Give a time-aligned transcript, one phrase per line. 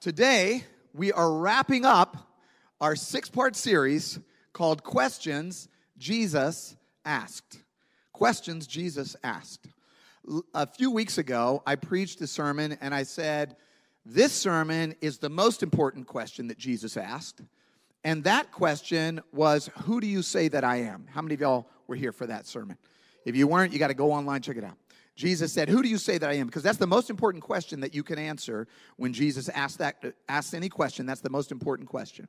[0.00, 0.64] Today,
[0.94, 2.16] we are wrapping up
[2.80, 4.18] our six part series
[4.54, 7.58] called Questions Jesus Asked.
[8.10, 9.68] Questions Jesus Asked.
[10.54, 13.56] A few weeks ago, I preached a sermon and I said,
[14.06, 17.42] This sermon is the most important question that Jesus asked.
[18.02, 21.08] And that question was, Who do you say that I am?
[21.10, 22.78] How many of y'all were here for that sermon?
[23.26, 24.78] If you weren't, you got to go online, check it out.
[25.20, 26.46] Jesus said, Who do you say that I am?
[26.46, 28.66] Because that's the most important question that you can answer
[28.96, 31.04] when Jesus asks, that, asks any question.
[31.04, 32.26] That's the most important question.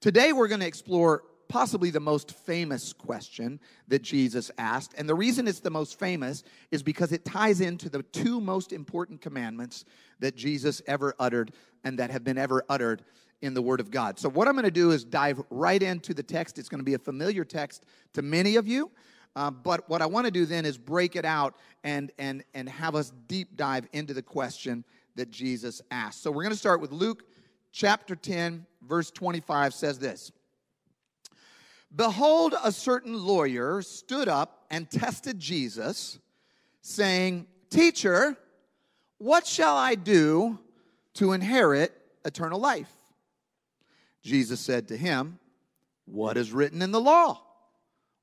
[0.00, 3.58] Today, we're going to explore possibly the most famous question
[3.88, 4.94] that Jesus asked.
[4.96, 8.72] And the reason it's the most famous is because it ties into the two most
[8.72, 9.84] important commandments
[10.20, 11.52] that Jesus ever uttered
[11.82, 13.02] and that have been ever uttered
[13.42, 14.20] in the Word of God.
[14.20, 16.60] So, what I'm going to do is dive right into the text.
[16.60, 18.92] It's going to be a familiar text to many of you.
[19.36, 22.68] Uh, but what I want to do then is break it out and, and, and
[22.68, 24.84] have us deep dive into the question
[25.16, 26.22] that Jesus asked.
[26.22, 27.24] So we're going to start with Luke
[27.72, 30.32] chapter 10, verse 25 says this
[31.94, 36.18] Behold, a certain lawyer stood up and tested Jesus,
[36.82, 38.36] saying, Teacher,
[39.18, 40.58] what shall I do
[41.14, 41.92] to inherit
[42.24, 42.90] eternal life?
[44.22, 45.38] Jesus said to him,
[46.06, 47.42] What is written in the law?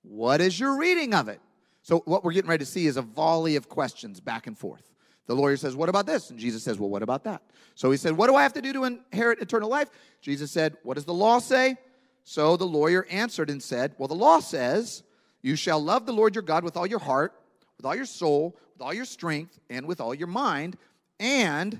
[0.09, 1.41] What is your reading of it?
[1.81, 4.93] So, what we're getting ready to see is a volley of questions back and forth.
[5.27, 6.29] The lawyer says, What about this?
[6.29, 7.41] And Jesus says, Well, what about that?
[7.75, 9.89] So he said, What do I have to do to inherit eternal life?
[10.21, 11.75] Jesus said, What does the law say?
[12.23, 15.03] So the lawyer answered and said, Well, the law says,
[15.41, 17.33] You shall love the Lord your God with all your heart,
[17.75, 20.77] with all your soul, with all your strength, and with all your mind,
[21.19, 21.79] and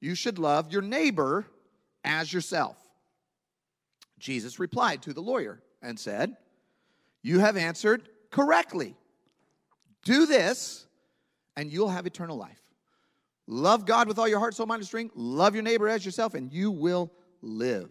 [0.00, 1.46] you should love your neighbor
[2.04, 2.76] as yourself.
[4.18, 6.36] Jesus replied to the lawyer and said,
[7.26, 8.94] You have answered correctly.
[10.04, 10.86] Do this,
[11.56, 12.60] and you'll have eternal life.
[13.48, 15.16] Love God with all your heart, soul, mind, and strength.
[15.16, 17.10] Love your neighbor as yourself, and you will
[17.42, 17.90] live.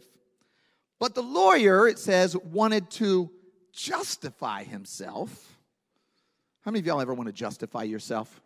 [0.99, 3.29] But the lawyer, it says, wanted to
[3.73, 5.57] justify himself.
[6.61, 8.41] How many of y'all ever want to justify yourself?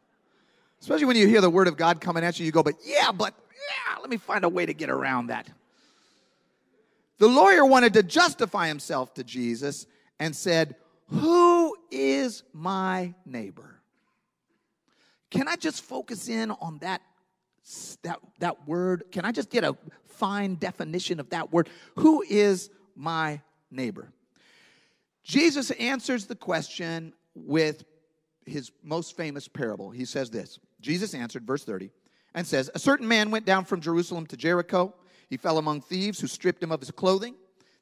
[0.81, 3.12] Especially when you hear the word of God coming at you, you go, but yeah,
[3.12, 5.47] but yeah, let me find a way to get around that.
[7.19, 9.86] The lawyer wanted to justify himself to Jesus
[10.19, 10.75] and said,
[11.12, 13.81] Who is my neighbor?
[15.31, 17.02] Can I just focus in on that,
[18.03, 19.03] that, that word?
[19.12, 19.75] Can I just get a
[20.08, 21.69] fine definition of that word?
[21.96, 24.12] Who is my neighbor?
[25.24, 27.86] Jesus answers the question with
[28.46, 29.92] his most famous parable.
[29.92, 31.92] He says this Jesus answered, verse 30,
[32.34, 34.94] and says, A certain man went down from Jerusalem to Jericho.
[35.30, 37.36] He fell among thieves who stripped him of his clothing.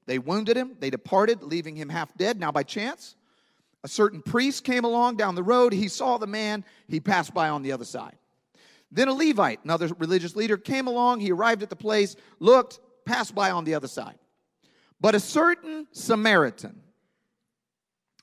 [0.08, 0.76] They wounded him.
[0.80, 2.40] They departed, leaving him half dead.
[2.40, 3.16] Now, by chance,
[3.84, 5.74] a certain priest came along down the road.
[5.74, 6.66] He saw the man.
[6.88, 8.16] He passed by on the other side.
[8.92, 11.20] Then a Levite, another religious leader, came along.
[11.20, 14.18] He arrived at the place, looked, passed by on the other side.
[15.00, 16.82] But a certain Samaritan,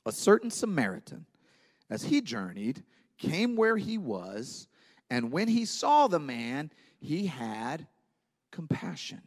[0.07, 1.27] a certain Samaritan,
[1.91, 2.83] as he journeyed,
[3.19, 4.67] came where he was,
[5.11, 7.87] and when he saw the man, he had
[8.51, 9.21] compassion.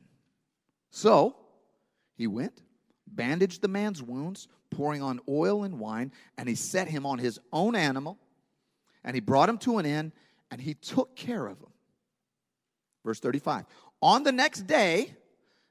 [0.89, 1.35] So
[2.18, 2.62] he went,
[3.06, 7.40] bandaged the man's wounds, pouring on oil and wine, and he set him on his
[7.54, 8.18] own animal,
[9.04, 10.12] and he brought him to an inn,
[10.52, 11.72] and he took care of him.
[13.06, 13.66] Verse 35.
[14.02, 15.14] On the next day,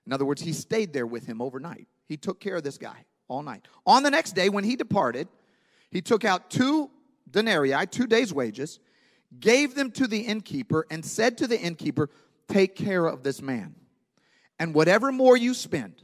[0.06, 1.88] in other words, he stayed there with him overnight.
[2.06, 3.66] He took care of this guy all night.
[3.84, 5.28] On the next day, when he departed,
[5.90, 6.90] he took out two
[7.30, 8.78] denarii, two days' wages,
[9.40, 12.08] gave them to the innkeeper, and said to the innkeeper,
[12.48, 13.74] Take care of this man.
[14.58, 16.02] And whatever more you spend,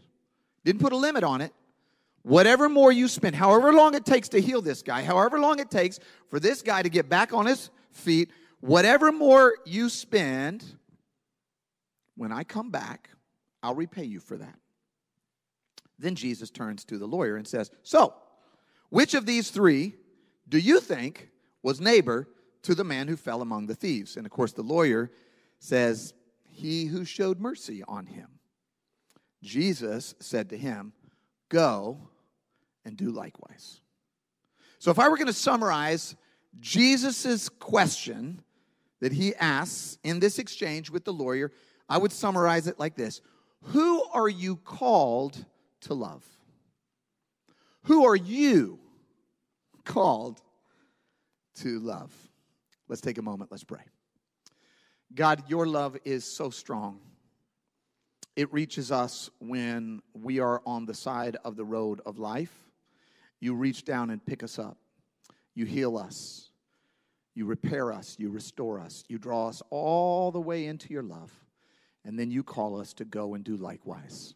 [0.64, 1.52] didn't put a limit on it,
[2.22, 5.70] whatever more you spend, however long it takes to heal this guy, however long it
[5.70, 8.30] takes for this guy to get back on his feet,
[8.60, 10.64] whatever more you spend,
[12.16, 13.10] when I come back,
[13.62, 14.58] I'll repay you for that.
[15.98, 18.14] Then Jesus turns to the lawyer and says, So,
[18.90, 19.94] which of these three
[20.48, 21.30] do you think
[21.62, 22.28] was neighbor
[22.62, 24.16] to the man who fell among the thieves?
[24.16, 25.10] And of course, the lawyer
[25.60, 26.12] says,
[26.44, 28.28] He who showed mercy on him.
[29.42, 30.92] Jesus said to him,
[31.48, 31.98] Go
[32.84, 33.80] and do likewise.
[34.78, 36.16] So, if I were going to summarize
[36.60, 38.42] Jesus' question
[39.00, 41.52] that he asks in this exchange with the lawyer,
[41.88, 43.20] I would summarize it like this
[43.66, 45.44] Who are you called
[45.82, 46.24] to love?
[47.84, 48.78] Who are you
[49.84, 50.40] called
[51.56, 52.12] to love?
[52.88, 53.82] Let's take a moment, let's pray.
[55.14, 57.00] God, your love is so strong.
[58.34, 62.52] It reaches us when we are on the side of the road of life.
[63.40, 64.78] You reach down and pick us up.
[65.54, 66.50] You heal us.
[67.34, 68.16] You repair us.
[68.18, 69.04] You restore us.
[69.08, 71.32] You draw us all the way into your love.
[72.04, 74.34] and then you call us to go and do likewise.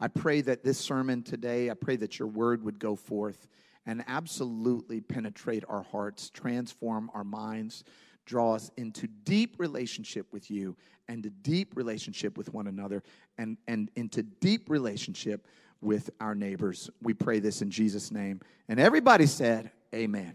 [0.00, 3.48] I pray that this sermon today, I pray that your word would go forth
[3.84, 7.82] and absolutely penetrate our hearts, transform our minds,
[8.28, 10.76] draw us into deep relationship with you
[11.08, 13.02] and a deep relationship with one another
[13.38, 15.46] and, and into deep relationship
[15.80, 16.90] with our neighbors.
[17.02, 18.40] We pray this in Jesus' name.
[18.68, 20.34] And everybody said, Amen.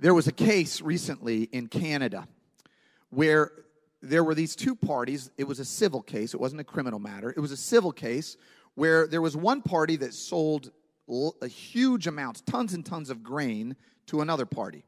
[0.00, 2.26] There was a case recently in Canada
[3.10, 3.52] where
[4.00, 5.30] there were these two parties.
[5.36, 7.30] It was a civil case, it wasn't a criminal matter.
[7.30, 8.36] It was a civil case
[8.74, 10.70] where there was one party that sold
[11.42, 13.76] a huge amounts, tons and tons of grain
[14.06, 14.84] to another party.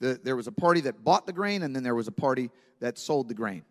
[0.00, 2.50] The, there was a party that bought the grain, and then there was a party
[2.80, 3.62] that sold the grain.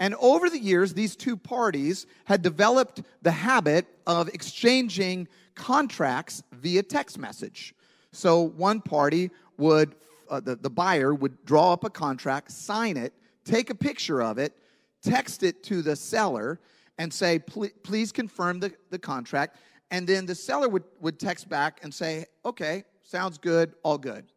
[0.00, 6.82] And over the years, these two parties had developed the habit of exchanging contracts via
[6.82, 7.74] text message.
[8.10, 9.94] So one party would,
[10.28, 13.12] uh, the, the buyer would draw up a contract, sign it,
[13.44, 14.56] take a picture of it,
[15.02, 16.58] text it to the seller,
[16.98, 19.56] and say, please confirm the, the contract.
[19.90, 24.31] And then the seller would, would text back and say, okay, sounds good, all good.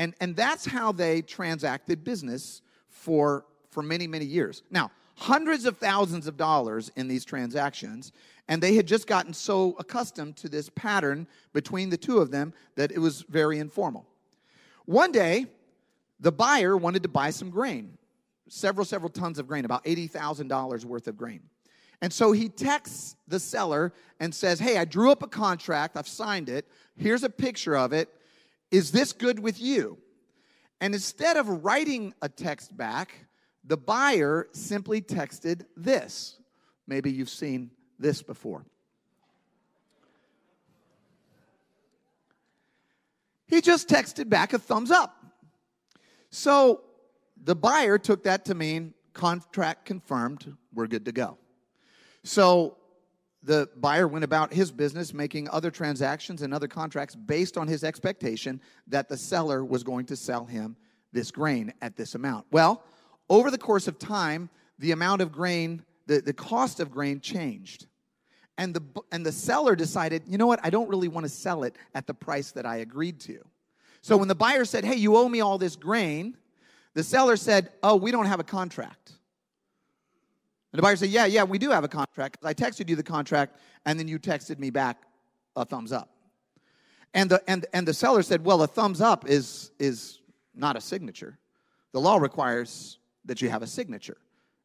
[0.00, 4.62] And, and that's how they transacted business for, for many, many years.
[4.70, 8.10] Now, hundreds of thousands of dollars in these transactions,
[8.48, 12.54] and they had just gotten so accustomed to this pattern between the two of them
[12.76, 14.06] that it was very informal.
[14.86, 15.44] One day,
[16.18, 17.98] the buyer wanted to buy some grain,
[18.48, 21.42] several, several tons of grain, about $80,000 worth of grain.
[22.00, 26.08] And so he texts the seller and says, Hey, I drew up a contract, I've
[26.08, 26.66] signed it,
[26.96, 28.08] here's a picture of it.
[28.70, 29.98] Is this good with you?
[30.80, 33.26] And instead of writing a text back,
[33.64, 36.38] the buyer simply texted this.
[36.86, 38.64] Maybe you've seen this before.
[43.46, 45.16] He just texted back a thumbs up.
[46.30, 46.82] So
[47.42, 51.36] the buyer took that to mean contract confirmed, we're good to go.
[52.22, 52.76] So
[53.42, 57.84] the buyer went about his business making other transactions and other contracts based on his
[57.84, 60.76] expectation that the seller was going to sell him
[61.12, 62.46] this grain at this amount.
[62.50, 62.84] Well,
[63.28, 67.86] over the course of time, the amount of grain, the, the cost of grain changed.
[68.58, 71.64] And the, and the seller decided, you know what, I don't really want to sell
[71.64, 73.38] it at the price that I agreed to.
[74.02, 76.36] So when the buyer said, hey, you owe me all this grain,
[76.94, 79.12] the seller said, oh, we don't have a contract.
[80.72, 82.38] And the buyer said, yeah, yeah, we do have a contract.
[82.44, 83.56] I texted you the contract,
[83.86, 85.02] and then you texted me back
[85.56, 86.10] a thumbs up.
[87.12, 90.20] And the, and, and the seller said, well, a thumbs up is, is
[90.54, 91.38] not a signature.
[91.92, 94.16] The law requires that you have a signature.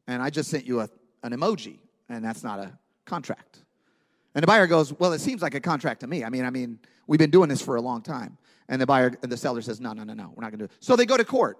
[0.06, 0.88] And I just sent you a,
[1.24, 3.64] an emoji, and that's not a contract.
[4.36, 6.22] And the buyer goes, Well, it seems like a contract to me.
[6.22, 8.38] I mean, I mean, we've been doing this for a long time.
[8.68, 10.64] And the buyer and the seller says, No, no, no, no, we're not gonna do
[10.64, 10.72] it.
[10.80, 11.58] So they go to court.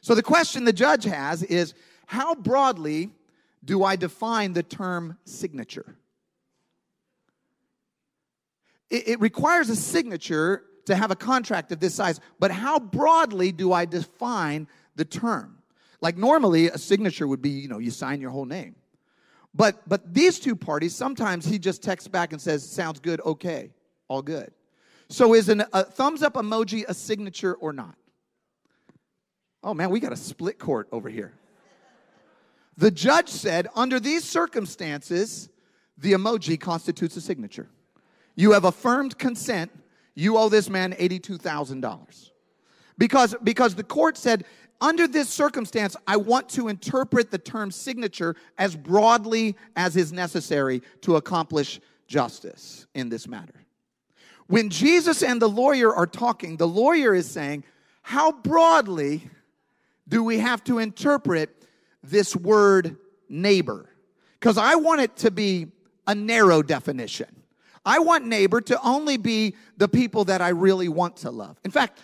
[0.00, 1.74] So the question the judge has is
[2.06, 3.10] how broadly
[3.64, 5.96] do I define the term signature?
[8.90, 13.52] It, it requires a signature to have a contract of this size, but how broadly
[13.52, 15.58] do I define the term?
[16.00, 18.76] Like normally, a signature would be, you know, you sign your whole name.
[19.54, 23.70] But but these two parties, sometimes he just texts back and says, "Sounds good, okay,
[24.08, 24.52] all good."
[25.08, 27.94] So is an, a thumbs up emoji a signature or not?
[29.62, 31.32] Oh man, we got a split court over here.
[32.76, 35.48] The judge said, under these circumstances,
[35.96, 37.68] the emoji constitutes a signature.
[38.34, 39.70] You have affirmed consent.
[40.14, 42.30] You owe this man $82,000.
[42.98, 44.44] Because, because the court said
[44.80, 50.82] under this circumstance, I want to interpret the term signature as broadly as is necessary
[51.02, 53.54] to accomplish justice in this matter.
[54.46, 57.64] When Jesus and the lawyer are talking, the lawyer is saying,
[58.02, 59.30] How broadly
[60.06, 61.64] do we have to interpret
[62.10, 62.96] this word
[63.28, 63.88] neighbor?
[64.38, 65.68] Because I want it to be
[66.06, 67.28] a narrow definition.
[67.84, 71.58] I want neighbor to only be the people that I really want to love.
[71.64, 72.00] In fact,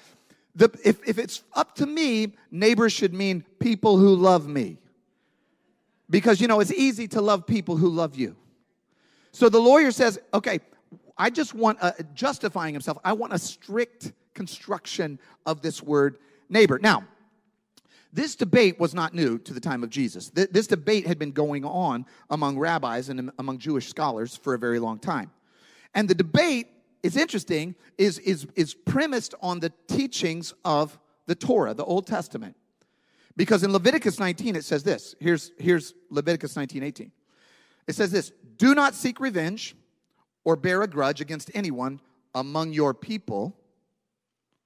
[0.55, 4.79] the, if, if it's up to me, neighbor should mean people who love me.
[6.09, 8.37] Because, you know, it's easy to love people who love you.
[9.33, 10.61] So the lawyer says, okay,
[11.17, 12.99] I just want a, justifying himself.
[13.05, 16.79] I want a strict construction of this word neighbor.
[16.83, 17.05] Now,
[18.13, 20.31] this debate was not new to the time of Jesus.
[20.31, 24.81] This debate had been going on among rabbis and among Jewish scholars for a very
[24.81, 25.31] long time.
[25.95, 26.69] And the debate
[27.03, 32.57] is interesting, is, is, is premised on the teachings of the Torah, the Old Testament.
[33.37, 35.15] Because in Leviticus 19, it says this.
[35.21, 37.13] Here's, here's Leviticus 19, 18.
[37.87, 39.77] It says this Do not seek revenge
[40.45, 42.01] or bear a grudge against anyone
[42.35, 43.57] among your people.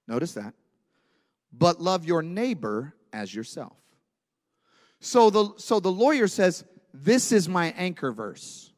[0.08, 0.54] Notice that.
[1.52, 3.76] But love your neighbor as yourself.
[5.00, 8.72] So the, so the lawyer says, this is my anchor verse.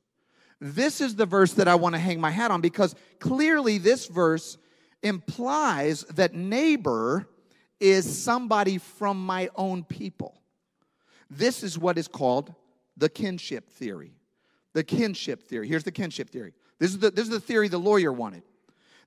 [0.61, 4.07] This is the verse that I want to hang my hat on because clearly this
[4.07, 4.59] verse
[5.03, 7.29] implies that neighbor
[7.79, 10.41] is somebody from my own people.
[11.31, 12.55] This is what is called
[12.97, 14.13] the kinship theory.
[14.73, 15.69] The kinship theory.
[15.69, 16.55] Here's the kinship theory.
[16.79, 18.43] This is the, this is the theory the lawyer wanted.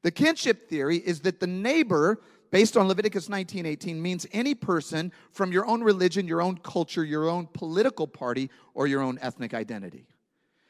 [0.02, 5.52] The kinship theory is that the neighbor, based on Leviticus 19:18, means any person from
[5.52, 10.08] your own religion, your own culture, your own political party, or your own ethnic identity.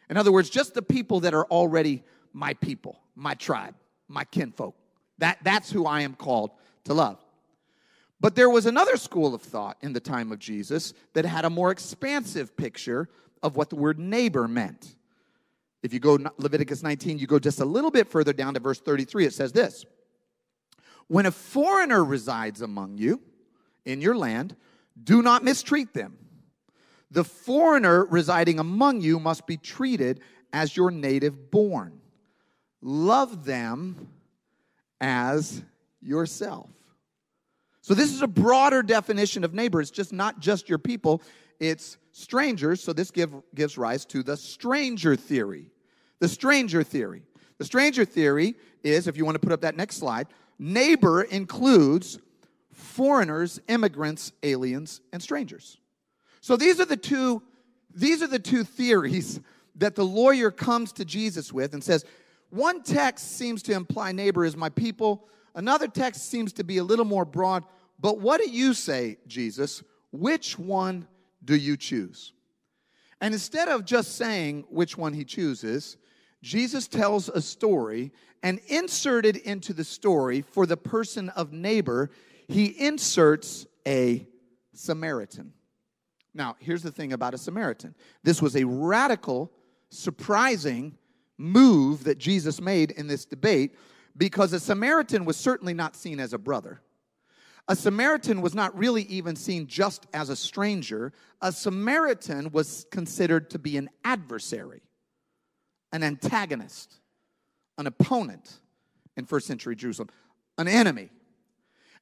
[0.09, 3.75] In other words, just the people that are already my people, my tribe,
[4.07, 4.75] my kinfolk.
[5.19, 6.51] That, that's who I am called
[6.86, 7.24] to love.
[8.19, 11.50] But there was another school of thought in the time of Jesus that had a
[11.50, 13.09] more expansive picture
[13.41, 14.95] of what the word neighbor meant.
[15.81, 18.79] If you go Leviticus 19, you go just a little bit further down to verse
[18.79, 19.86] 33, it says this
[21.10, 23.20] When a foreigner resides among you
[23.84, 24.56] in your land,
[25.04, 26.18] do not mistreat them.
[27.12, 30.22] The foreigner residing among you must be treated
[30.54, 32.00] as your native born.
[32.82, 34.08] Love them
[35.01, 35.63] as
[36.00, 36.70] yourself.
[37.82, 39.82] So, this is a broader definition of neighbor.
[39.82, 41.24] It's just not just your people,
[41.60, 42.84] it's strangers.
[42.84, 45.72] So, this give, gives rise to the stranger theory.
[46.20, 47.24] The stranger theory.
[47.58, 50.28] The stranger theory is, if you want to put up that next slide,
[50.60, 52.20] neighbor includes
[52.74, 55.78] foreigners, immigrants, aliens, and strangers.
[56.42, 57.42] So these are the two
[57.94, 59.39] these are the two theories
[59.75, 62.06] that the lawyer comes to Jesus with and says,
[62.50, 66.84] one text seems to imply neighbor is my people, another text seems to be a
[66.84, 67.63] little more broad,
[68.00, 69.84] but what do you say, Jesus?
[70.12, 71.08] Which one
[71.44, 72.34] do you choose?
[73.22, 75.98] And instead of just saying which one he chooses,
[76.41, 82.10] Jesus tells a story and inserted into the story for the person of neighbor,
[82.48, 84.25] he inserts a
[84.74, 85.53] Samaritan.
[86.34, 89.51] Now, here's the thing about a Samaritan this was a radical,
[89.89, 90.98] surprising
[91.38, 93.75] move that Jesus made in this debate
[94.15, 96.81] because a Samaritan was certainly not seen as a brother.
[97.67, 101.13] A Samaritan was not really even seen just as a stranger.
[101.41, 104.81] A Samaritan was considered to be an adversary,
[105.91, 107.00] an antagonist,
[107.77, 108.60] an opponent
[109.17, 110.10] in first century Jerusalem,
[110.58, 111.10] an enemy.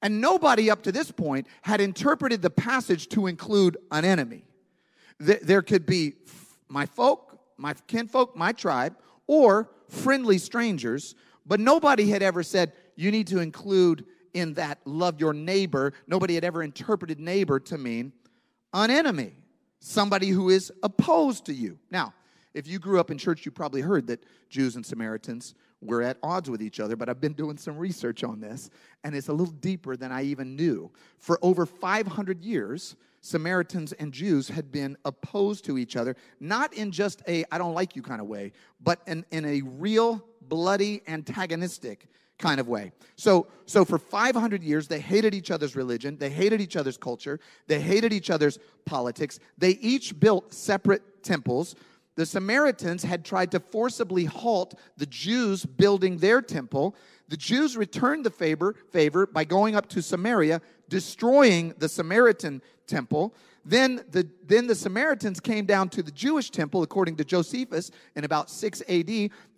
[0.02, 4.44] And nobody up to this point had interpreted the passage to include an enemy.
[5.20, 6.14] There could be
[6.70, 11.16] my folk, my kinfolk, my tribe, or friendly strangers,
[11.46, 15.94] but nobody had ever said you need to include in that love your neighbor.
[16.06, 18.14] Nobody had ever interpreted neighbor to mean
[18.74, 19.34] an enemy,
[19.80, 21.80] somebody who is opposed to you.
[21.90, 22.14] Now,
[22.58, 26.18] if you grew up in church, you probably heard that Jews and Samaritans we're at
[26.24, 28.72] odds with each other, but I've been doing some research on this,
[29.04, 30.92] and it's a little deeper than I even knew.
[31.20, 36.92] For over 500 years, Samaritans and Jews had been opposed to each other, not in
[36.92, 41.02] just a I don't like you kind of way, but in, in a real, bloody,
[41.08, 42.08] antagonistic
[42.40, 42.92] kind of way.
[43.16, 47.40] So, so for 500 years, they hated each other's religion, they hated each other's culture,
[47.68, 49.40] they hated each other's politics.
[49.58, 51.76] They each built separate temples
[52.18, 56.96] the Samaritans had tried to forcibly halt the Jews building their temple.
[57.30, 60.60] The Jews returned the favor, favor by going up to Samaria,
[60.90, 63.36] destroying the Samaritan temple.
[63.64, 68.24] Then the, then the Samaritans came down to the Jewish temple, according to Josephus, in
[68.24, 69.10] about 6 AD,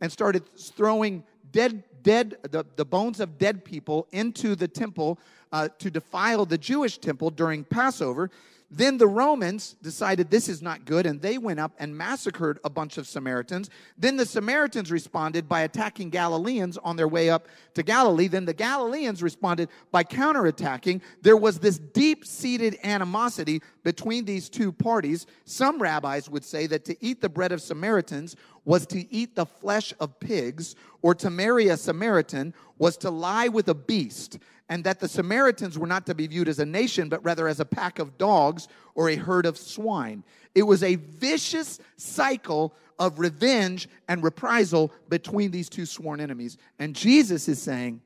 [0.01, 5.17] and started throwing dead, dead the, the bones of dead people into the temple
[5.53, 8.29] uh, to defile the Jewish temple during Passover.
[8.71, 12.69] Then the Romans decided this is not good, and they went up and massacred a
[12.69, 13.67] bunch of Samaritans.
[13.97, 18.27] Then the Samaritans responded by attacking Galileans on their way up to Galilee.
[18.27, 21.01] Then the Galileans responded by counterattacking.
[21.23, 25.25] There was this deep seated animosity between these two parties.
[25.45, 28.35] Some rabbis would say that to eat the bread of Samaritans
[28.65, 33.47] was to eat the flesh of pigs, or to marry a Samaritan was to lie
[33.47, 34.37] with a beast
[34.69, 37.59] and that the Samaritans were not to be viewed as a nation, but rather as
[37.59, 40.23] a pack of dogs or a herd of swine.
[40.53, 46.57] It was a vicious cycle of revenge and reprisal between these two sworn enemies.
[46.77, 48.01] And Jesus is saying,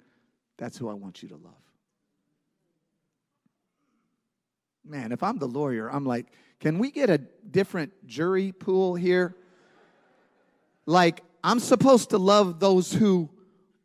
[0.58, 1.54] That's who I want you to love.
[4.86, 6.28] Man, if I'm the lawyer, I'm like,
[6.62, 9.36] Can we get a different jury pool here?
[10.86, 13.30] Like, I'm supposed to love those who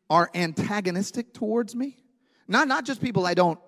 [0.09, 1.97] are antagonistic towards me?
[2.49, 3.59] Not, not just people I don't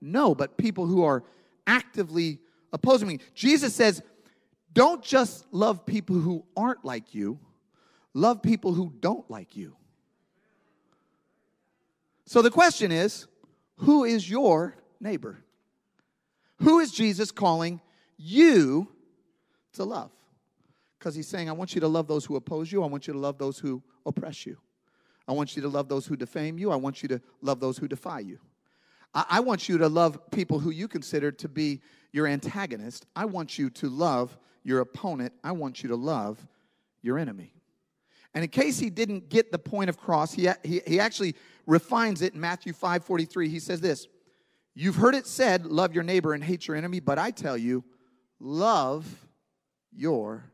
[0.00, 1.22] know, but people who are
[1.66, 2.40] actively
[2.72, 3.20] opposing me.
[3.34, 4.02] Jesus says,
[4.72, 7.38] don't just love people who aren't like you,
[8.14, 9.76] love people who don't like you.
[12.24, 13.26] So the question is
[13.76, 15.44] who is your neighbor?
[16.62, 17.80] Who is Jesus calling
[18.16, 18.88] you
[19.74, 20.10] to love?
[20.98, 22.82] Because he's saying, I want you to love those who oppose you.
[22.82, 24.58] I want you to love those who oppress you.
[25.30, 26.72] I want you to love those who defame you.
[26.72, 28.40] I want you to love those who defy you.
[29.14, 33.06] I, I want you to love people who you consider to be your antagonist.
[33.14, 35.32] I want you to love your opponent.
[35.44, 36.44] I want you to love
[37.00, 37.54] your enemy.
[38.34, 42.22] And in case he didn't get the point of cross, he, he, he actually refines
[42.22, 43.48] it in Matthew 5 43.
[43.48, 44.08] He says this
[44.74, 47.84] You've heard it said, love your neighbor and hate your enemy, but I tell you,
[48.40, 49.06] love
[49.94, 50.50] your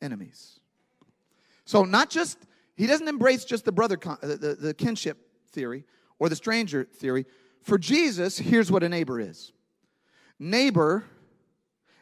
[0.00, 0.60] enemies.
[1.66, 2.38] So, not just,
[2.76, 5.18] he doesn't embrace just the brother, the, uh, the, the kinship
[5.50, 5.84] theory
[6.18, 7.26] or the stranger theory.
[7.62, 9.52] For Jesus, here's what a neighbor is
[10.38, 11.04] neighbor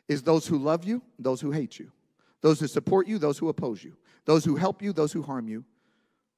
[0.09, 1.93] is those who love you, those who hate you,
[2.41, 5.49] those who support you, those who oppose you, those who help you, those who harm
[5.49, 5.64] you.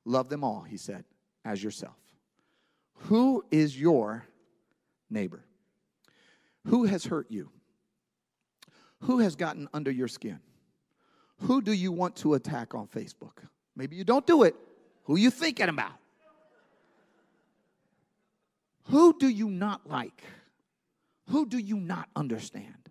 [0.04, 1.04] Love them all, he said,
[1.44, 1.96] as yourself.
[2.94, 4.26] Who is your
[5.10, 5.44] neighbor?
[6.66, 7.50] Who has hurt you?
[9.00, 10.40] Who has gotten under your skin?
[11.40, 13.46] Who do you want to attack on Facebook?
[13.76, 14.54] Maybe you don't do it.
[15.04, 15.92] Who you thinking about?
[18.90, 20.22] Who do you not like?
[21.30, 22.90] Who do you not understand?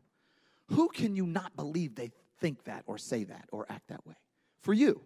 [0.69, 4.15] Who can you not believe they think that or say that or act that way?
[4.61, 5.01] For you.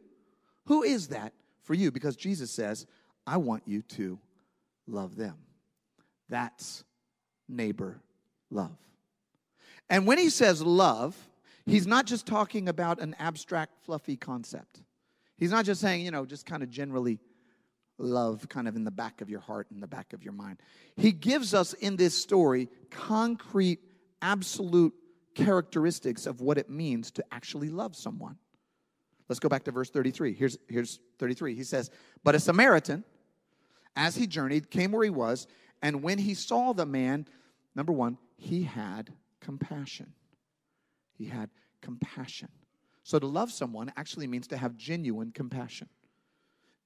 [0.65, 1.91] Who is that for you?
[1.91, 2.85] Because Jesus says,
[3.25, 4.19] I want you to
[4.87, 5.35] love them.
[6.29, 6.83] That's
[7.49, 7.99] neighbor
[8.49, 8.77] love.
[9.89, 11.15] And when he says love,
[11.65, 14.81] he's not just talking about an abstract, fluffy concept.
[15.37, 17.19] He's not just saying, you know, just kind of generally
[17.99, 20.59] love kind of in the back of your heart, in the back of your mind.
[20.95, 23.79] He gives us in this story concrete,
[24.21, 24.93] absolute
[25.35, 28.37] characteristics of what it means to actually love someone.
[29.29, 30.33] Let's go back to verse 33.
[30.33, 31.55] Here's, here's 33.
[31.55, 31.91] He says,
[32.23, 33.03] But a Samaritan,
[33.95, 35.47] as he journeyed, came where he was,
[35.81, 37.27] and when he saw the man,
[37.75, 40.13] number one, he had compassion.
[41.13, 41.49] He had
[41.81, 42.49] compassion.
[43.07, 45.87] So to love someone actually means to have genuine compassion.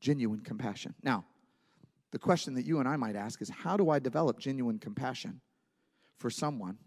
[0.01, 0.94] Genuine compassion.
[1.01, 1.26] Now,
[2.12, 5.41] the question that you and I might ask is how do I develop genuine compassion
[6.19, 6.78] for someone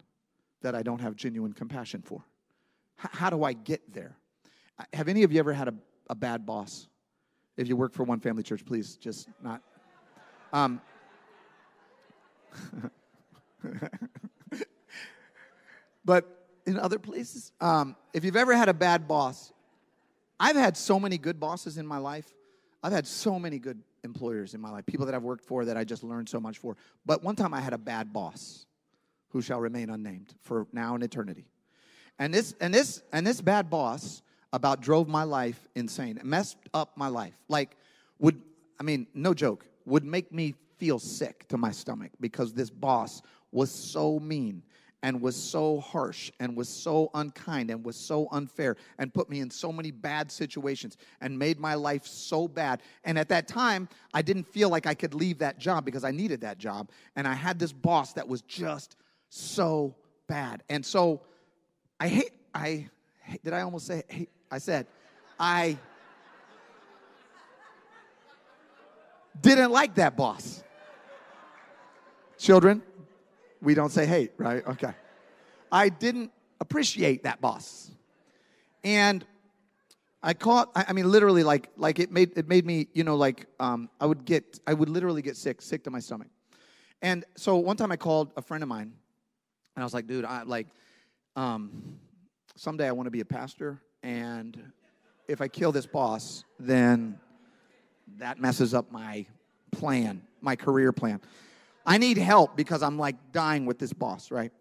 [0.62, 2.22] that I don't have genuine compassion for?
[3.02, 4.16] H- how do I get there?
[4.92, 5.74] Have any of you ever had a,
[6.08, 6.86] a bad boss?
[7.56, 9.60] If you work for one family church, please just not.
[10.52, 10.80] Um,
[16.04, 19.52] but in other places, um, if you've ever had a bad boss,
[20.38, 22.26] I've had so many good bosses in my life.
[22.82, 25.76] I've had so many good employers in my life, people that I've worked for that
[25.76, 26.76] I just learned so much for.
[27.06, 28.66] But one time I had a bad boss
[29.30, 31.46] who shall remain unnamed for now and eternity.
[32.18, 34.22] And this and this and this bad boss
[34.52, 36.16] about drove my life insane.
[36.16, 37.34] It messed up my life.
[37.48, 37.76] Like
[38.20, 38.40] would
[38.78, 43.22] I mean, no joke, would make me feel sick to my stomach because this boss
[43.50, 44.62] was so mean
[45.04, 49.40] and was so harsh and was so unkind and was so unfair and put me
[49.40, 52.80] in so many bad situations and made my life so bad.
[53.04, 56.10] And at that time, I didn't feel like I could leave that job because I
[56.10, 56.88] needed that job.
[57.16, 58.96] And I had this boss that was just
[59.28, 59.94] so
[60.26, 60.62] bad.
[60.70, 61.20] And so
[62.00, 62.88] I hate, I,
[63.44, 64.30] did I almost say, hate?
[64.50, 64.86] I said,
[65.38, 65.76] I
[69.38, 70.64] didn't like that boss.
[72.38, 72.82] Children,
[73.64, 74.66] we don't say hate, right?
[74.66, 74.92] Okay.
[75.72, 77.90] I didn't appreciate that boss.
[78.84, 79.24] And
[80.22, 83.46] I caught, I mean, literally, like, like it made, it made me, you know, like,
[83.60, 86.28] um, I would get, I would literally get sick, sick to my stomach.
[87.02, 88.92] And so one time I called a friend of mine,
[89.76, 90.68] and I was like, dude, I like,
[91.36, 91.98] um,
[92.56, 94.72] someday I want to be a pastor, and
[95.28, 97.18] if I kill this boss, then
[98.18, 99.26] that messes up my
[99.72, 101.20] plan, my career plan.
[101.86, 104.52] I need help because I'm like dying with this boss, right?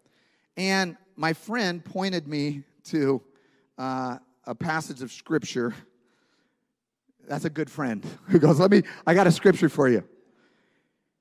[0.56, 3.22] And my friend pointed me to
[3.78, 5.74] uh, a passage of scripture.
[7.26, 10.04] That's a good friend who goes, Let me, I got a scripture for you.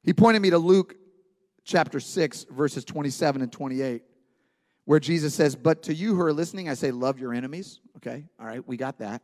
[0.04, 0.96] He pointed me to Luke
[1.64, 4.04] chapter 6, verses 27 and 28,
[4.86, 7.80] where Jesus says, But to you who are listening, I say, Love your enemies.
[7.98, 9.22] Okay, all right, we got that.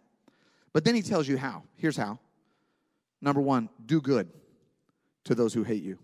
[0.72, 1.64] But then he tells you how.
[1.76, 2.20] Here's how.
[3.22, 4.30] Number one, do good
[5.26, 6.00] to those who hate you.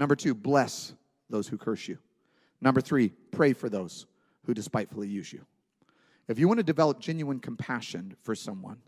[0.00, 0.94] Number two, bless
[1.28, 1.98] those who curse you.
[2.62, 4.06] Number three, pray for those
[4.46, 5.44] who despitefully use you.
[6.26, 8.78] If you want to develop genuine compassion for someone,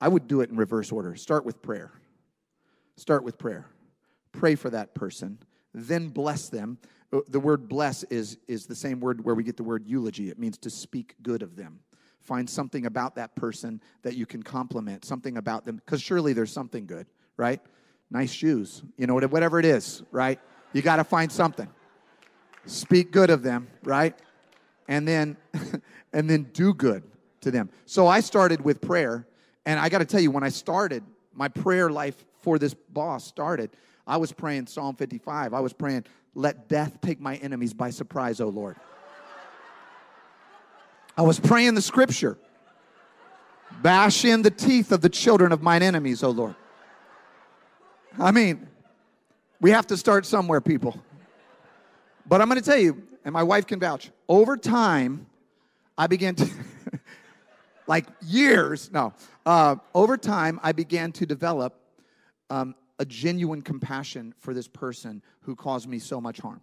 [0.00, 1.14] I would do it in reverse order.
[1.14, 1.92] Start with prayer.
[2.96, 3.66] Start with prayer.
[4.32, 5.38] Pray for that person,
[5.72, 6.78] then bless them.
[7.12, 10.28] Uh, the word bless is, is the same word where we get the word eulogy.
[10.28, 11.78] It means to speak good of them.
[12.20, 16.52] Find something about that person that you can compliment, something about them, because surely there's
[16.52, 17.60] something good, right?
[18.14, 20.38] Nice shoes, you know, whatever it is, right?
[20.72, 21.68] You got to find something.
[22.64, 24.14] Speak good of them, right?
[24.88, 25.36] And then
[26.12, 27.02] and then do good
[27.42, 27.68] to them.
[27.84, 29.26] So I started with prayer.
[29.66, 33.24] And I got to tell you, when I started, my prayer life for this boss
[33.26, 33.70] started,
[34.06, 35.54] I was praying Psalm 55.
[35.54, 38.76] I was praying, let death take my enemies by surprise, O Lord.
[41.16, 42.36] I was praying the scripture.
[43.82, 46.54] Bash in the teeth of the children of mine enemies, O Lord.
[48.18, 48.66] I mean,
[49.60, 51.00] we have to start somewhere, people.
[52.26, 55.26] But I'm going to tell you, and my wife can vouch, over time,
[55.98, 56.48] I began to,
[57.86, 59.12] like years, no,
[59.44, 61.74] uh, over time, I began to develop
[62.50, 66.60] um, a genuine compassion for this person who caused me so much harm.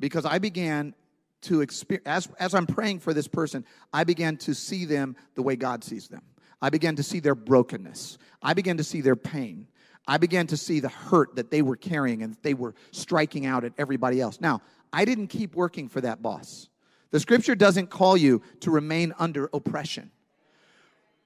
[0.00, 0.94] Because I began
[1.42, 5.42] to experience, as, as I'm praying for this person, I began to see them the
[5.42, 6.22] way God sees them.
[6.60, 8.18] I began to see their brokenness.
[8.40, 9.66] I began to see their pain.
[10.06, 13.64] I began to see the hurt that they were carrying and they were striking out
[13.64, 14.40] at everybody else.
[14.40, 14.62] Now,
[14.92, 16.68] I didn't keep working for that boss.
[17.10, 20.10] The scripture doesn't call you to remain under oppression.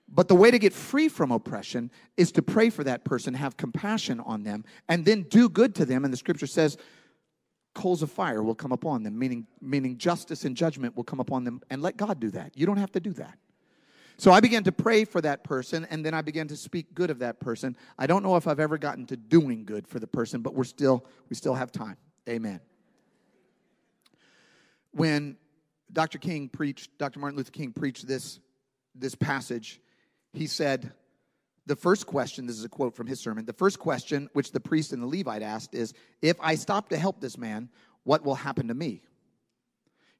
[0.09, 3.57] But the way to get free from oppression is to pray for that person, have
[3.57, 6.05] compassion on them, and then do good to them.
[6.05, 6.77] And the scripture says,
[7.75, 11.45] coals of fire will come upon them, meaning, meaning justice and judgment will come upon
[11.45, 12.57] them, and let God do that.
[12.57, 13.39] You don't have to do that.
[14.19, 17.11] So I began to pray for that person, and then I began to speak good
[17.11, 17.77] of that person.
[17.99, 20.65] I don't know if I've ever gotten to doing good for the person, but we're
[20.65, 21.97] still, we still have time.
[22.29, 22.61] Amen.
[24.93, 25.37] When
[25.93, 26.19] Dr.
[26.19, 27.21] King preached, Dr.
[27.21, 28.41] Martin Luther King preached this,
[28.95, 29.81] this passage,
[30.33, 30.93] he said,
[31.67, 34.61] the first question, this is a quote from his sermon, the first question which the
[34.61, 37.69] priest and the Levite asked is, If I stop to help this man,
[38.05, 39.03] what will happen to me?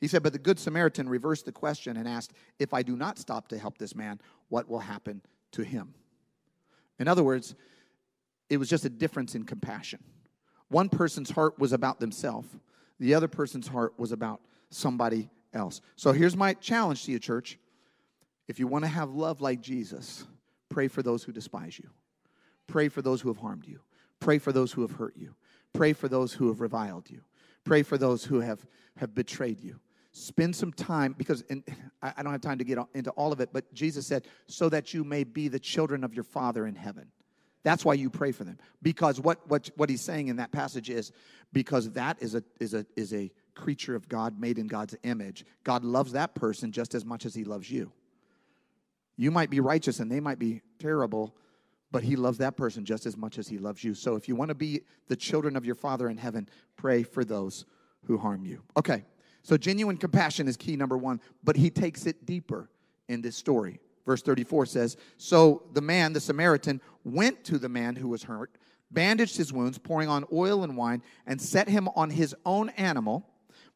[0.01, 3.19] He said, But the Good Samaritan reversed the question and asked, If I do not
[3.19, 5.95] stop to help this man, what will happen to him?
[6.99, 7.55] In other words,
[8.49, 10.03] it was just a difference in compassion.
[10.69, 12.49] One person's heart was about themselves,
[12.99, 15.81] the other person's heart was about somebody else.
[15.97, 17.59] So here's my challenge to you, church.
[18.49, 20.25] If you want to have love like Jesus,
[20.69, 21.91] pray for those who despise you,
[22.67, 23.81] pray for those who have harmed you,
[24.21, 25.35] pray for those who have hurt you,
[25.73, 27.21] pray for those who have reviled you,
[27.65, 28.65] pray for those who have,
[28.97, 29.79] have betrayed you.
[30.19, 31.63] Spend some time because in,
[32.03, 34.95] I don't have time to get into all of it, but Jesus said, so that
[34.95, 37.11] you may be the children of your Father in heaven.
[37.65, 38.59] That's why you pray for them.
[38.81, 41.13] Because what, what, what he's saying in that passage is
[41.53, 45.45] because that is a, is, a, is a creature of God made in God's image.
[45.65, 47.93] God loves that person just as much as he loves you.
[49.17, 51.35] You might be righteous and they might be terrible,
[51.91, 53.95] but he loves that person just as much as he loves you.
[53.95, 57.25] So if you want to be the children of your Father in heaven, pray for
[57.25, 57.67] those
[58.05, 58.63] who harm you.
[58.77, 59.05] Okay,
[59.47, 62.69] so genuine compassion is key number one, but he takes it deeper
[63.09, 63.79] in this story.
[64.05, 68.59] Verse 34 says So the man, the Samaritan, went to the man who was hurt,
[68.91, 73.25] bandaged his wounds, pouring on oil and wine, and set him on his own animal,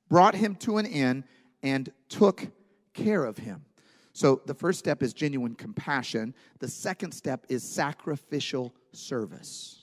[0.08, 1.22] brought him to an inn,
[1.62, 2.48] and took
[2.92, 3.64] care of him.
[4.12, 6.34] So the first step is genuine compassion.
[6.58, 9.79] The second step is sacrificial service.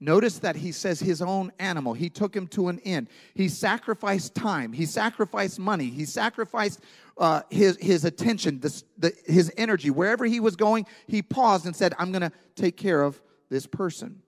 [0.00, 1.94] Notice that he says his own animal.
[1.94, 3.08] He took him to an inn.
[3.34, 4.72] He sacrificed time.
[4.72, 5.88] He sacrificed money.
[5.88, 6.80] He sacrificed
[7.16, 9.90] uh, his, his attention, this, the, his energy.
[9.90, 13.66] Wherever he was going, he paused and said, I'm going to take care of this
[13.66, 14.20] person.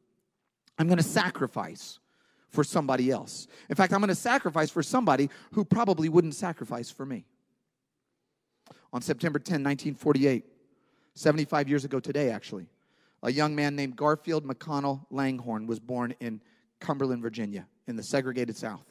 [0.78, 1.98] I'm going to sacrifice
[2.48, 3.48] for somebody else.
[3.68, 7.26] In fact, I'm going to sacrifice for somebody who probably wouldn't sacrifice for me
[8.92, 10.44] on September 10, 1948,
[11.14, 12.68] 75 years ago today, actually.
[13.22, 16.40] A young man named Garfield McConnell Langhorne was born in
[16.80, 18.84] Cumberland, Virginia, in the segregated South.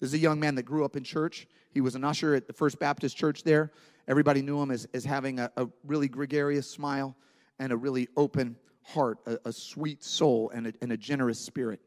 [0.00, 1.46] This is a young man that grew up in church.
[1.72, 3.70] He was an usher at the First Baptist Church there.
[4.08, 7.14] Everybody knew him as, as having a, a really gregarious smile
[7.58, 11.80] and a really open heart, a, a sweet soul, and a, and a generous spirit.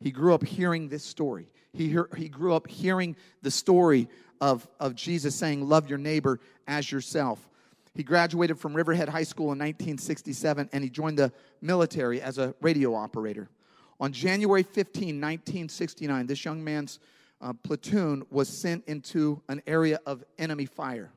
[0.00, 1.52] He grew up hearing this story.
[1.72, 4.08] He, hear, he grew up hearing the story
[4.40, 7.49] of, of Jesus saying, Love your neighbor as yourself.
[7.94, 12.54] He graduated from Riverhead High School in 1967 and he joined the military as a
[12.60, 13.48] radio operator.
[13.98, 17.00] On January 15, 1969, this young man's
[17.40, 21.10] uh, platoon was sent into an area of enemy fire.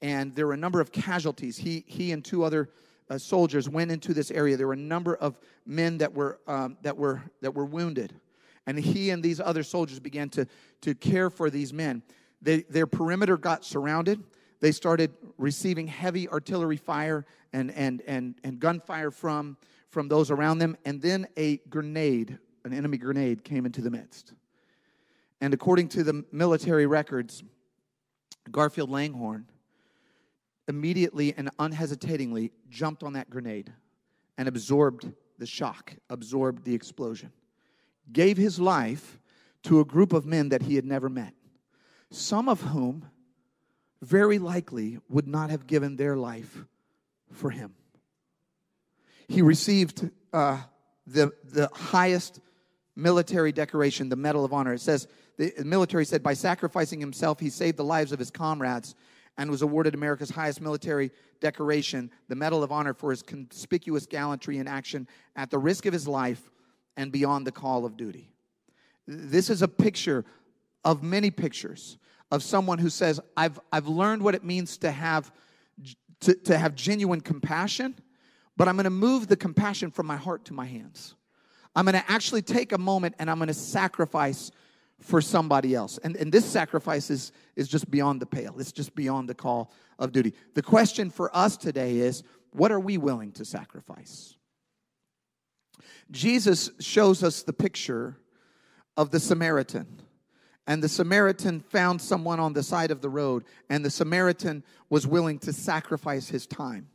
[0.00, 1.56] And there were a number of casualties.
[1.56, 2.70] He, he and two other
[3.08, 4.56] uh, soldiers went into this area.
[4.56, 8.14] There were a number of men that were, um, that were, that were wounded.
[8.66, 10.46] And he and these other soldiers began to,
[10.82, 12.02] to care for these men.
[12.42, 14.22] They, their perimeter got surrounded.
[14.60, 19.56] They started receiving heavy artillery fire and, and, and, and gunfire from,
[19.88, 20.76] from those around them.
[20.84, 24.32] And then a grenade, an enemy grenade, came into the midst.
[25.40, 27.42] And according to the military records,
[28.50, 29.46] Garfield Langhorne
[30.68, 33.72] immediately and unhesitatingly jumped on that grenade
[34.38, 37.30] and absorbed the shock, absorbed the explosion,
[38.12, 39.18] gave his life
[39.64, 41.34] to a group of men that he had never met
[42.10, 43.04] some of whom
[44.02, 46.64] very likely would not have given their life
[47.32, 47.74] for him.
[49.28, 50.58] He received uh,
[51.06, 52.40] the, the highest
[52.94, 54.74] military decoration, the Medal of Honor.
[54.74, 58.94] It says, the military said, by sacrificing himself, he saved the lives of his comrades
[59.36, 64.58] and was awarded America's highest military decoration, the Medal of Honor, for his conspicuous gallantry
[64.58, 66.50] in action at the risk of his life
[66.96, 68.30] and beyond the call of duty.
[69.06, 70.24] This is a picture
[70.84, 71.98] of many pictures
[72.30, 75.32] of someone who says, I've, I've learned what it means to have,
[76.20, 77.94] to, to have genuine compassion,
[78.56, 81.14] but I'm going to move the compassion from my heart to my hands.
[81.74, 84.50] I'm going to actually take a moment and I'm going to sacrifice
[85.00, 85.98] for somebody else.
[86.02, 89.70] And, and this sacrifice is, is just beyond the pale, it's just beyond the call
[89.98, 90.32] of duty.
[90.54, 94.34] The question for us today is what are we willing to sacrifice?
[96.10, 98.16] Jesus shows us the picture
[98.96, 99.86] of the Samaritan.
[100.66, 105.06] And the Samaritan found someone on the side of the road, and the Samaritan was
[105.06, 106.88] willing to sacrifice his time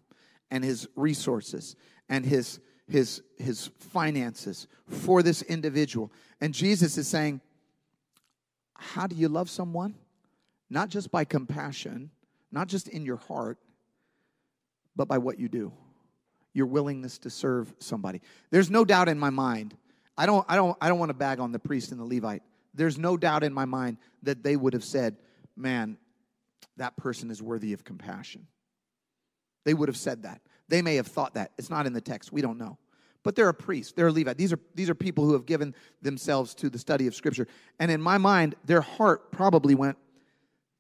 [0.50, 1.76] and his resources
[2.10, 6.12] and his, his, his finances for this individual.
[6.42, 7.40] And Jesus is saying,
[8.76, 9.96] how do you love someone?
[10.70, 12.12] Not just by compassion,
[12.52, 13.58] not just in your heart,
[14.96, 15.72] but by what you do.
[16.54, 18.22] Your willingness to serve somebody.
[18.50, 19.78] There's no doubt in my mind.
[20.18, 22.44] I don't, I don't, I don't want to bag on the priest and the Levite.
[22.74, 25.18] There's no doubt in my mind that they would have said,
[25.56, 25.98] man,
[26.78, 28.48] that person is worthy of compassion.
[29.66, 30.42] They would have said that.
[30.68, 31.52] They may have thought that.
[31.58, 32.32] It's not in the text.
[32.32, 32.78] We don't know
[33.24, 34.38] but they're a priest, they're a Levite.
[34.38, 37.48] These are, these are people who have given themselves to the study of Scripture.
[37.80, 39.98] And in my mind, their heart probably went,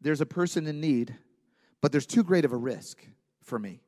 [0.01, 1.15] There's a person in need,
[1.81, 3.05] but there's too great of a risk
[3.43, 3.81] for me.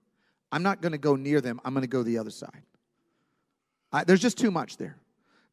[0.52, 2.64] I'm not going to go near them, I'm going to go the other side.
[3.92, 4.98] I, there's just too much there.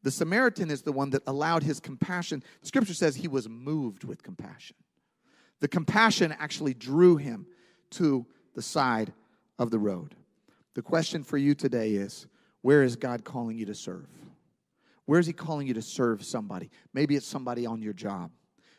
[0.03, 2.43] The Samaritan is the one that allowed his compassion.
[2.61, 4.75] Scripture says he was moved with compassion.
[5.59, 7.45] The compassion actually drew him
[7.91, 9.13] to the side
[9.59, 10.15] of the road.
[10.73, 12.25] The question for you today is
[12.61, 14.07] where is God calling you to serve?
[15.05, 16.69] Where is He calling you to serve somebody?
[16.93, 18.31] Maybe it's somebody on your job.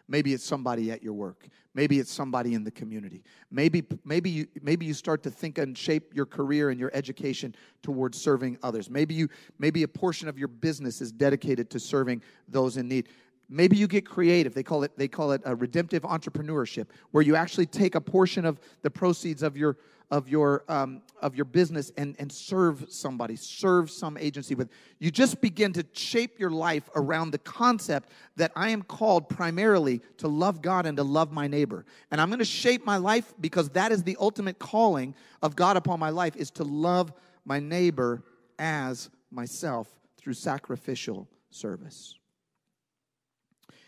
[0.09, 1.49] Maybe it's somebody at your work.
[1.75, 3.23] Maybe it's somebody in the community.
[3.51, 7.55] Maybe, maybe, you, maybe you start to think and shape your career and your education
[7.83, 8.91] towards serving others.
[8.91, 13.09] Maybe, you, maybe a portion of your business is dedicated to serving those in need.
[13.49, 14.55] Maybe you get creative.
[14.55, 18.45] They call it, they call it a redemptive entrepreneurship, where you actually take a portion
[18.45, 19.77] of the proceeds of your,
[20.11, 24.69] of your, um, of your business and, and serve somebody, serve some agency with.
[24.99, 30.01] You just begin to shape your life around the concept that I am called primarily
[30.19, 31.85] to love God and to love my neighbor.
[32.11, 35.77] And I'm going to shape my life because that is the ultimate calling of God
[35.77, 37.13] upon my life is to love
[37.45, 38.23] my neighbor
[38.59, 42.15] as myself through sacrificial service.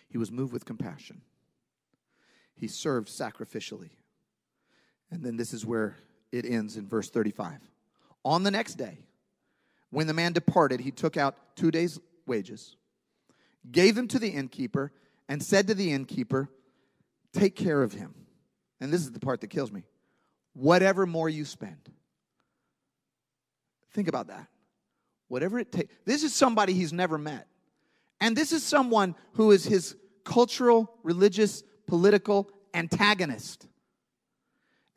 [0.09, 1.22] He was moved with compassion.
[2.55, 3.90] He served sacrificially.
[5.10, 5.96] And then this is where
[6.32, 7.58] it ends in verse 35.
[8.24, 8.98] On the next day,
[9.90, 12.76] when the man departed, he took out two days' wages,
[13.70, 14.92] gave them to the innkeeper,
[15.28, 16.48] and said to the innkeeper,
[17.32, 18.14] Take care of him.
[18.80, 19.84] And this is the part that kills me.
[20.52, 21.90] Whatever more you spend.
[23.92, 24.46] Think about that.
[25.28, 25.92] Whatever it takes.
[26.04, 27.46] This is somebody he's never met.
[28.20, 33.66] And this is someone who is his cultural, religious, political antagonist.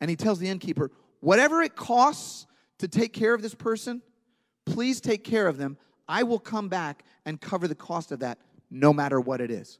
[0.00, 2.46] And he tells the innkeeper, Whatever it costs
[2.78, 4.02] to take care of this person,
[4.64, 5.76] please take care of them.
[6.08, 8.38] I will come back and cover the cost of that
[8.70, 9.78] no matter what it is.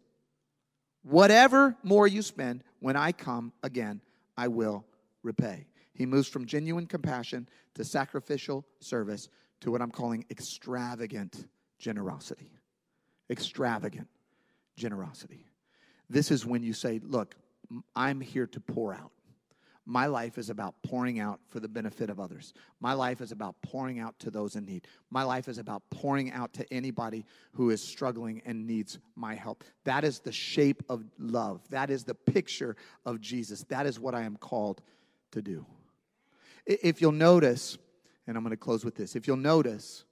[1.03, 4.01] Whatever more you spend, when I come again,
[4.37, 4.85] I will
[5.23, 5.67] repay.
[5.95, 9.29] He moves from genuine compassion to sacrificial service
[9.61, 11.47] to what I'm calling extravagant
[11.79, 12.53] generosity.
[13.31, 14.09] Extravagant
[14.77, 15.47] generosity.
[16.11, 17.37] This is when you say, Look,
[17.95, 19.13] I'm here to pour out.
[19.91, 22.53] My life is about pouring out for the benefit of others.
[22.79, 24.87] My life is about pouring out to those in need.
[25.09, 29.65] My life is about pouring out to anybody who is struggling and needs my help.
[29.85, 31.63] That is the shape of love.
[31.71, 33.65] That is the picture of Jesus.
[33.71, 34.83] That is what I am called
[35.31, 35.65] to do.
[36.67, 37.79] If you'll notice,
[38.27, 40.05] and I'm going to close with this if you'll notice,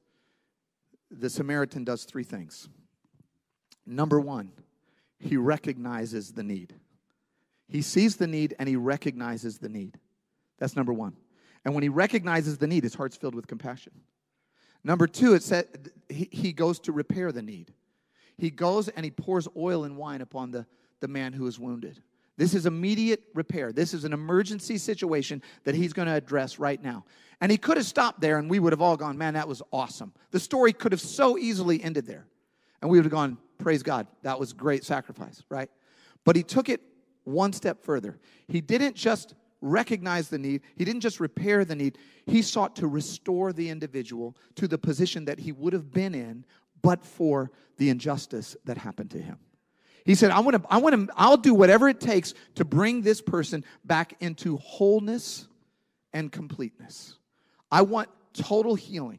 [1.10, 2.70] the Samaritan does three things.
[3.84, 4.52] Number one,
[5.18, 6.74] he recognizes the need.
[7.68, 9.98] He sees the need and he recognizes the need.
[10.58, 11.16] That's number one.
[11.64, 13.92] And when he recognizes the need, his heart's filled with compassion.
[14.84, 17.72] Number two, it said he, he goes to repair the need.
[18.38, 20.66] He goes and he pours oil and wine upon the,
[21.00, 22.00] the man who is wounded.
[22.36, 23.72] This is immediate repair.
[23.72, 27.04] This is an emergency situation that he's going to address right now.
[27.40, 29.62] And he could have stopped there and we would have all gone, man, that was
[29.72, 30.12] awesome.
[30.30, 32.26] The story could have so easily ended there.
[32.80, 35.70] And we would have gone, praise God, that was great sacrifice, right?
[36.24, 36.80] But he took it
[37.26, 38.18] one step further.
[38.48, 42.86] He didn't just recognize the need, he didn't just repair the need, he sought to
[42.86, 46.44] restore the individual to the position that he would have been in
[46.82, 49.38] but for the injustice that happened to him.
[50.04, 53.02] He said, I want to, I want to, I'll do whatever it takes to bring
[53.02, 55.48] this person back into wholeness
[56.12, 57.18] and completeness.
[57.72, 59.18] I want total healing.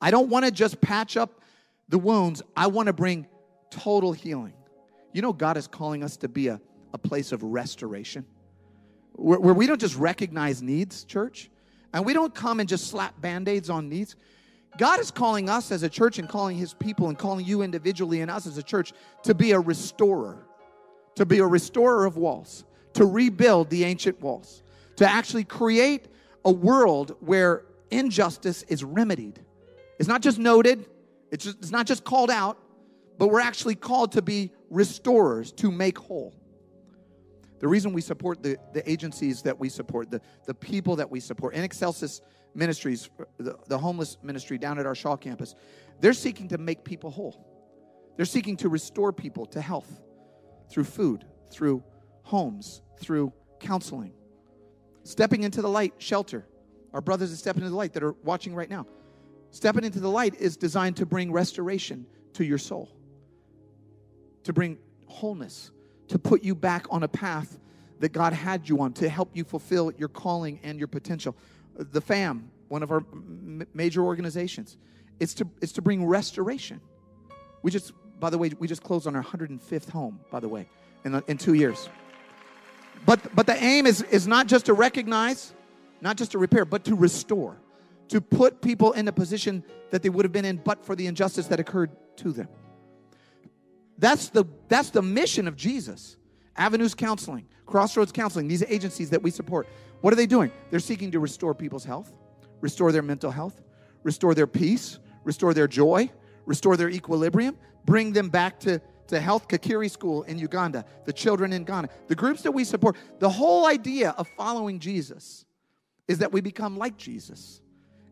[0.00, 1.40] I don't want to just patch up
[1.88, 2.42] the wounds.
[2.56, 3.26] I want to bring
[3.70, 4.54] total healing.
[5.12, 6.60] You know, God is calling us to be a,
[6.92, 8.24] a place of restoration
[9.12, 11.50] where, where we don't just recognize needs, church,
[11.92, 14.16] and we don't come and just slap band aids on needs.
[14.78, 18.20] God is calling us as a church and calling his people and calling you individually
[18.20, 18.92] and us as a church
[19.24, 20.46] to be a restorer,
[21.16, 24.62] to be a restorer of walls, to rebuild the ancient walls,
[24.96, 26.06] to actually create
[26.44, 29.40] a world where injustice is remedied.
[29.98, 30.86] It's not just noted,
[31.30, 32.58] it's, just, it's not just called out,
[33.18, 36.34] but we're actually called to be restorers, to make whole.
[37.60, 41.20] The reason we support the, the agencies that we support, the, the people that we
[41.20, 42.22] support, in Excelsis
[42.54, 45.54] Ministries, the, the homeless ministry down at our Shaw campus,
[46.00, 47.46] they're seeking to make people whole.
[48.16, 50.00] They're seeking to restore people to health
[50.70, 51.84] through food, through
[52.22, 54.14] homes, through counseling.
[55.04, 56.46] Stepping into the light shelter.
[56.94, 58.86] Our brothers are stepping into the light that are watching right now.
[59.50, 62.90] Stepping into the light is designed to bring restoration to your soul,
[64.44, 65.72] to bring wholeness,
[66.10, 67.58] to put you back on a path
[68.00, 71.36] that God had you on, to help you fulfill your calling and your potential.
[71.76, 73.04] The FAM, one of our
[73.74, 74.76] major organizations,
[75.20, 76.80] it's to, it's to bring restoration.
[77.62, 80.68] We just, by the way, we just closed on our 105th home, by the way,
[81.04, 81.88] in, the, in two years.
[83.06, 85.54] But, but the aim is, is not just to recognize,
[86.00, 87.56] not just to repair, but to restore,
[88.08, 91.06] to put people in a position that they would have been in but for the
[91.06, 92.48] injustice that occurred to them.
[94.00, 96.16] That's the, that's the mission of Jesus.
[96.56, 99.68] Avenues Counseling, Crossroads Counseling, these agencies that we support.
[100.00, 100.50] What are they doing?
[100.70, 102.10] They're seeking to restore people's health,
[102.60, 103.62] restore their mental health,
[104.02, 106.10] restore their peace, restore their joy,
[106.46, 109.48] restore their equilibrium, bring them back to, to health.
[109.48, 112.96] Kakiri School in Uganda, the children in Ghana, the groups that we support.
[113.18, 115.44] The whole idea of following Jesus
[116.08, 117.60] is that we become like Jesus,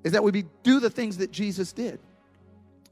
[0.05, 1.99] is that we be, do the things that Jesus did.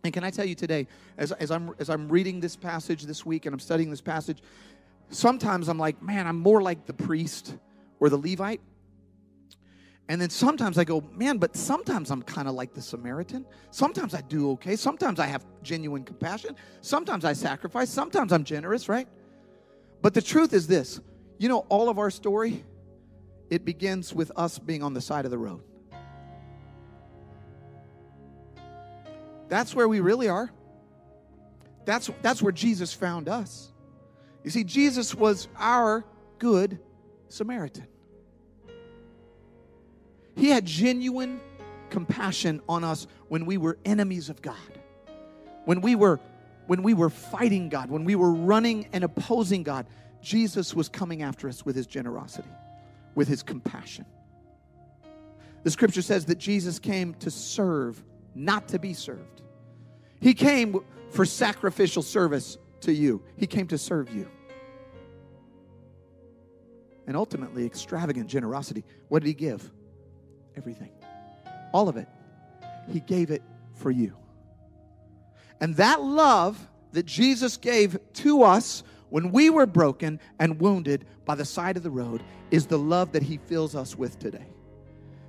[0.07, 0.87] And can I tell you today,
[1.19, 4.43] as, as, I'm, as I'm reading this passage this week and I'm studying this passage,
[5.11, 7.57] sometimes I'm like, man, I'm more like the priest
[8.01, 8.61] or the Levite.
[10.09, 13.45] And then sometimes I go, man, but sometimes I'm kind of like the Samaritan.
[13.73, 14.77] Sometimes I do okay.
[14.77, 16.55] Sometimes I have genuine compassion.
[16.81, 17.91] Sometimes I sacrifice.
[17.91, 19.09] Sometimes I'm generous, right?
[20.03, 21.01] But the truth is this
[21.39, 22.65] you know, all of our story,
[23.51, 25.63] it begins with us being on the side of the road.
[29.49, 30.51] That's where we really are.
[31.85, 33.73] That's, that's where Jesus found us.
[34.43, 36.05] You see, Jesus was our
[36.39, 36.79] good
[37.29, 37.87] Samaritan.
[40.37, 41.41] He had genuine
[41.91, 44.57] compassion on us when we were enemies of God.
[45.65, 46.21] When we were
[46.67, 49.87] when we were fighting God, when we were running and opposing God,
[50.21, 52.49] Jesus was coming after us with his generosity,
[53.15, 54.05] with his compassion.
[55.63, 58.03] The scripture says that Jesus came to serve,
[58.37, 59.43] not to be served.
[60.21, 64.29] He came for sacrificial service to you, He came to serve you.
[67.07, 68.85] And ultimately, extravagant generosity.
[69.09, 69.71] What did He give?
[70.57, 70.91] Everything.
[71.73, 72.09] All of it.
[72.89, 73.43] He gave it
[73.75, 74.17] for you.
[75.61, 81.35] And that love that Jesus gave to us when we were broken and wounded by
[81.35, 84.47] the side of the road is the love that He fills us with today.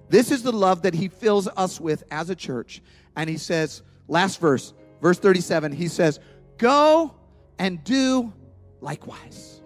[0.09, 2.81] This is the love that He fills us with as a church.
[3.15, 6.19] And He says, last verse, verse 37, He says,
[6.57, 7.13] Go
[7.59, 8.33] and do
[8.81, 9.61] likewise.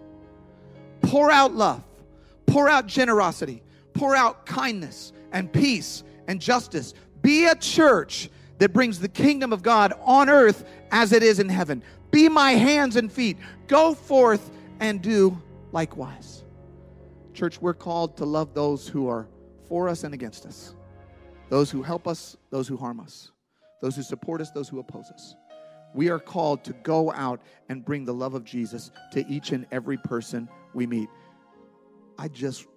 [1.01, 1.83] Pour out love,
[2.45, 6.93] pour out generosity, pour out kindness and peace and justice.
[7.21, 11.49] Be a church that brings the kingdom of God on earth as it is in
[11.49, 11.83] heaven.
[12.11, 13.37] Be my hands and feet.
[13.67, 16.43] Go forth and do likewise.
[17.33, 19.27] Church, we're called to love those who are
[19.71, 20.75] for us and against us,
[21.47, 23.31] those who help us, those who harm us,
[23.81, 25.33] those who support us, those who oppose us.
[25.95, 29.65] We are called to go out and bring the love of Jesus to each and
[29.71, 31.07] every person we meet.
[32.17, 32.67] I just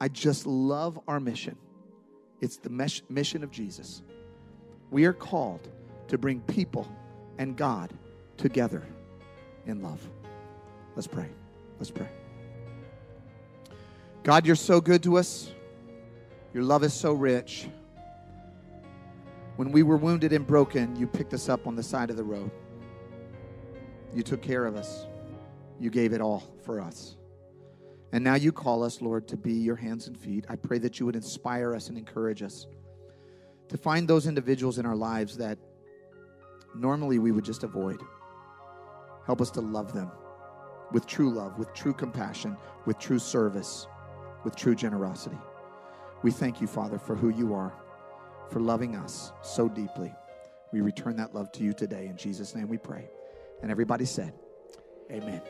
[0.00, 1.54] I just love our mission.
[2.40, 2.70] It's the
[3.10, 4.00] mission of Jesus.
[4.90, 5.68] We are called
[6.06, 6.90] to bring people
[7.36, 7.92] and God
[8.38, 8.86] together
[9.66, 10.00] in love.
[10.96, 11.28] Let's pray.
[11.78, 12.08] Let's pray.
[14.22, 15.52] God, you're so good to us.
[16.58, 17.68] Your love is so rich.
[19.54, 22.24] When we were wounded and broken, you picked us up on the side of the
[22.24, 22.50] road.
[24.12, 25.06] You took care of us.
[25.78, 27.14] You gave it all for us.
[28.10, 30.46] And now you call us, Lord, to be your hands and feet.
[30.48, 32.66] I pray that you would inspire us and encourage us
[33.68, 35.58] to find those individuals in our lives that
[36.74, 38.00] normally we would just avoid.
[39.26, 40.10] Help us to love them
[40.90, 43.86] with true love, with true compassion, with true service,
[44.42, 45.38] with true generosity.
[46.22, 47.72] We thank you, Father, for who you are,
[48.50, 50.12] for loving us so deeply.
[50.72, 52.06] We return that love to you today.
[52.06, 53.08] In Jesus' name we pray.
[53.62, 54.32] And everybody said,
[55.10, 55.40] Amen.